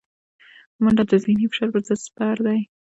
[0.81, 2.59] منډه د ذهني فشار پر ضد سپر دی